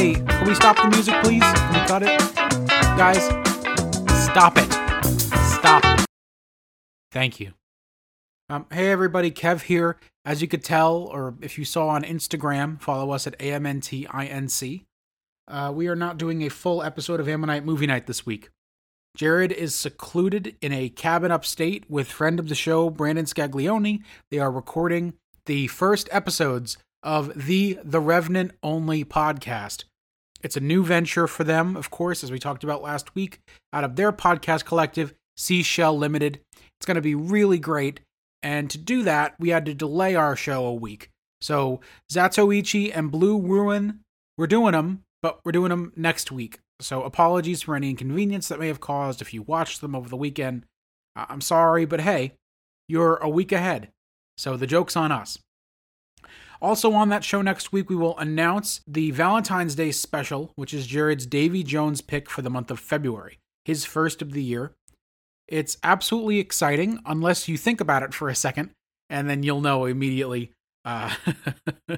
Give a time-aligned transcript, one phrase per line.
[0.00, 1.42] Hey, can we stop the music, please?
[1.42, 2.18] Can we cut it?
[2.96, 3.22] Guys,
[4.24, 4.72] stop it.
[5.58, 6.08] Stop.
[7.12, 7.52] Thank you.
[8.48, 9.98] Um, hey, everybody, Kev here.
[10.24, 14.84] As you could tell, or if you saw on Instagram, follow us at AMNTINC.
[15.46, 18.48] Uh, we are not doing a full episode of Ammonite Movie Night this week.
[19.18, 24.02] Jared is secluded in a cabin upstate with friend of the show, Brandon Scaglione.
[24.30, 25.12] They are recording
[25.44, 29.84] the first episodes of the The Revenant Only podcast.
[30.42, 33.40] It's a new venture for them, of course, as we talked about last week,
[33.72, 36.40] out of their podcast collective, Seashell Limited.
[36.78, 38.00] It's going to be really great.
[38.42, 41.10] And to do that, we had to delay our show a week.
[41.42, 41.80] So
[42.10, 44.00] Zatoichi and Blue Ruin,
[44.38, 46.58] we're doing them, but we're doing them next week.
[46.80, 50.16] So apologies for any inconvenience that may have caused if you watched them over the
[50.16, 50.64] weekend.
[51.14, 52.32] I'm sorry, but hey,
[52.88, 53.90] you're a week ahead.
[54.38, 55.38] So the joke's on us.
[56.62, 60.86] Also, on that show next week, we will announce the Valentine's Day special, which is
[60.86, 64.72] Jared's Davy Jones pick for the month of February, his first of the year.
[65.48, 68.70] It's absolutely exciting, unless you think about it for a second,
[69.08, 70.52] and then you'll know immediately.
[70.84, 71.14] Uh,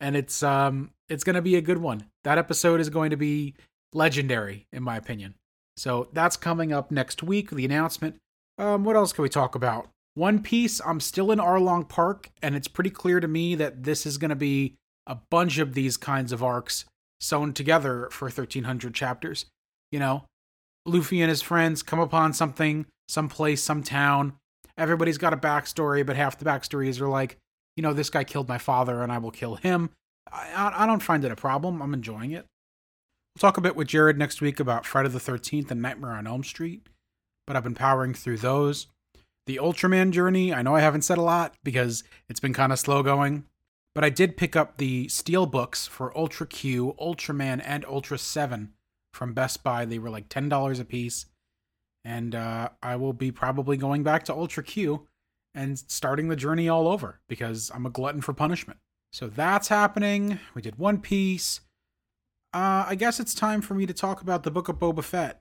[0.00, 2.06] and it's um, it's going to be a good one.
[2.24, 3.54] That episode is going to be
[3.92, 5.34] legendary, in my opinion.
[5.76, 7.50] So that's coming up next week.
[7.50, 8.16] The announcement.
[8.58, 9.88] Um, what else can we talk about?
[10.14, 14.06] One Piece, I'm still in Arlong Park, and it's pretty clear to me that this
[14.06, 14.76] is going to be
[15.06, 16.84] a bunch of these kinds of arcs
[17.20, 19.46] sewn together for 1300 chapters.
[19.90, 20.24] You know,
[20.86, 24.34] Luffy and his friends come upon something, some place, some town.
[24.78, 27.38] Everybody's got a backstory, but half the backstories are like,
[27.76, 29.90] you know, this guy killed my father and I will kill him.
[30.30, 31.82] I, I don't find it a problem.
[31.82, 32.46] I'm enjoying it.
[33.34, 36.26] We'll talk a bit with Jared next week about Friday the 13th and Nightmare on
[36.26, 36.88] Elm Street,
[37.46, 38.86] but I've been powering through those.
[39.46, 42.78] The Ultraman journey, I know I haven't said a lot because it's been kind of
[42.78, 43.44] slow going,
[43.94, 48.72] but I did pick up the steel books for Ultra Q, Ultraman, and Ultra 7
[49.12, 49.84] from Best Buy.
[49.84, 51.26] They were like $10 a piece.
[52.06, 55.06] And uh, I will be probably going back to Ultra Q
[55.54, 58.80] and starting the journey all over because I'm a glutton for punishment.
[59.12, 60.40] So that's happening.
[60.54, 61.60] We did One Piece.
[62.52, 65.40] Uh, I guess it's time for me to talk about the Book of Boba Fett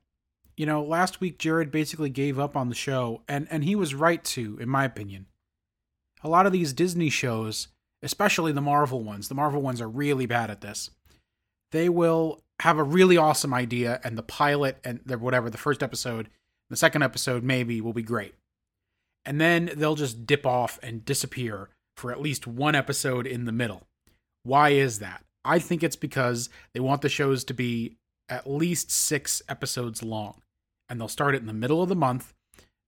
[0.56, 3.96] you know, last week Jared basically gave up on the show, and and he was
[3.96, 5.28] right to, in my opinion.
[6.24, 7.68] A lot of these Disney shows,
[8.02, 10.90] especially the Marvel ones, the Marvel ones are really bad at this.
[11.72, 15.82] They will have a really awesome idea, and the pilot and the whatever the first
[15.82, 16.30] episode,
[16.70, 18.36] the second episode maybe will be great,
[19.26, 23.52] and then they'll just dip off and disappear for at least one episode in the
[23.52, 23.84] middle.
[24.44, 25.24] Why is that?
[25.46, 27.98] I think it's because they want the shows to be
[28.30, 30.43] at least six episodes long
[30.94, 32.34] and they'll start it in the middle of the month.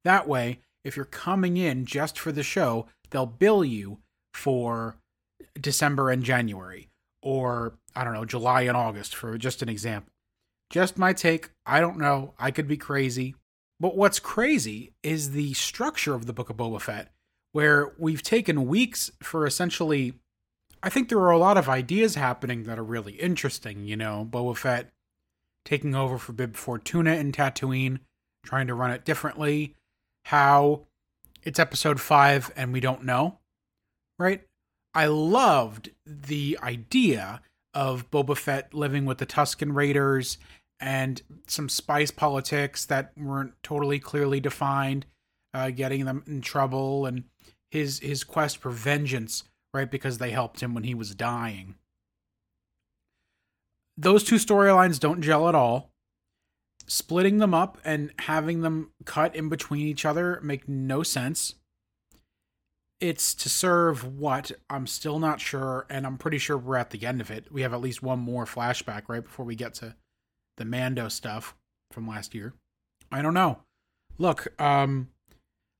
[0.03, 3.97] That way, if you're coming in just for the show, they'll bill you
[4.31, 4.97] for
[5.59, 6.89] December and January,
[7.23, 10.11] or I don't know, July and August, for just an example.
[10.69, 11.49] Just my take.
[11.65, 12.35] I don't know.
[12.37, 13.33] I could be crazy.
[13.79, 17.11] But what's crazy is the structure of the Book of Boba Fett,
[17.53, 20.13] where we've taken weeks for essentially.
[20.83, 23.85] I think there are a lot of ideas happening that are really interesting.
[23.85, 24.91] You know, Boba Fett
[25.65, 27.99] taking over for Bib Fortuna in Tatooine,
[28.45, 29.75] trying to run it differently.
[30.25, 30.85] How
[31.43, 33.39] it's episode five and we don't know,
[34.17, 34.41] right?
[34.93, 37.41] I loved the idea
[37.73, 40.37] of Boba Fett living with the Tusken Raiders
[40.79, 45.05] and some spice politics that weren't totally clearly defined,
[45.53, 47.25] uh, getting them in trouble, and
[47.71, 49.43] his his quest for vengeance,
[49.73, 49.89] right?
[49.89, 51.75] Because they helped him when he was dying
[53.97, 55.91] those two storylines don't gel at all.
[56.87, 61.55] Splitting them up and having them cut in between each other make no sense.
[63.01, 64.51] It's to serve what?
[64.69, 67.51] I'm still not sure, and I'm pretty sure we're at the end of it.
[67.51, 69.95] We have at least one more flashback right before we get to
[70.57, 71.55] the Mando stuff
[71.91, 72.53] from last year.
[73.11, 73.59] I don't know.
[74.17, 75.09] Look, um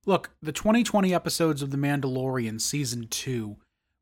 [0.04, 3.56] look, the 2020 episodes of The Mandalorian season 2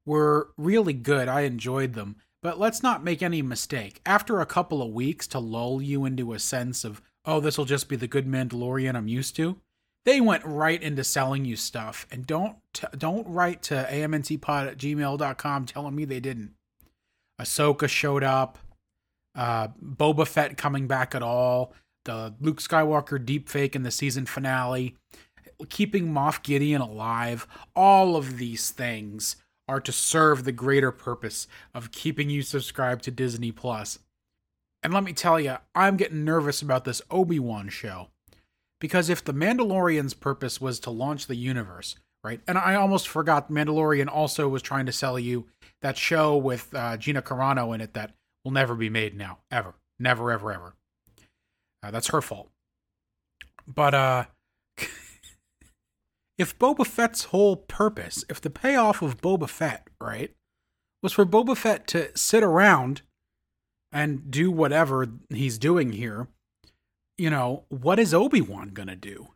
[0.07, 1.29] were really good.
[1.29, 2.17] I enjoyed them.
[2.45, 4.03] But let's not make any mistake.
[4.05, 7.65] After a couple of weeks to lull you into a sense of, oh, this will
[7.65, 9.57] just be the good Mandalorian I'm used to,
[10.05, 12.07] they went right into selling you stuff.
[12.11, 16.53] And don't t- don't write to amntpod at gmail.com telling me they didn't.
[17.41, 18.59] Ahsoka showed up,
[19.35, 21.73] uh, Boba Fett coming back at all,
[22.05, 24.97] the Luke Skywalker deepfake in the season finale,
[25.71, 29.37] keeping Moff Gideon alive, all of these things
[29.69, 33.99] are to serve the greater purpose of keeping you subscribed to Disney Plus.
[34.83, 38.09] And let me tell you, I'm getting nervous about this Obi-Wan show.
[38.81, 42.41] Because if The Mandalorian's purpose was to launch the universe, right?
[42.47, 45.47] And I almost forgot Mandalorian also was trying to sell you
[45.81, 48.13] that show with uh, Gina Carano in it that
[48.45, 50.75] will never be made now, ever, never, ever, ever.
[51.83, 52.51] Uh, that's her fault.
[53.67, 54.25] But uh,
[56.39, 60.35] if Boba Fett's whole purpose, if the payoff of Boba Fett, right,
[61.03, 63.03] was for Boba Fett to sit around
[63.93, 66.29] and do whatever he's doing here,
[67.17, 69.29] you know, what is Obi Wan gonna do?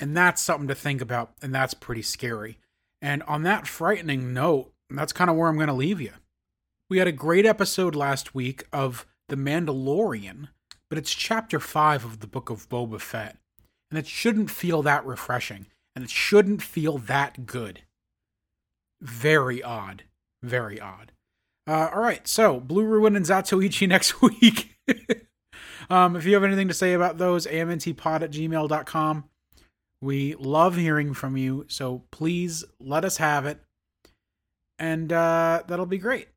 [0.00, 2.58] And that's something to think about, and that's pretty scary.
[3.00, 6.12] And on that frightening note, that's kind of where I'm going to leave you.
[6.88, 10.48] We had a great episode last week of The Mandalorian,
[10.88, 13.36] but it's chapter 5 of the book of Boba Fett.
[13.90, 17.82] And it shouldn't feel that refreshing, and it shouldn't feel that good.
[19.00, 20.04] Very odd.
[20.42, 21.12] Very odd.
[21.66, 24.76] Uh, all right, so Blue Ruin and Zatoichi next week.
[25.90, 29.24] um, if you have anything to say about those, amntpod at gmail.com.
[30.00, 33.60] We love hearing from you, so please let us have it.
[34.78, 36.28] And uh, that'll be great.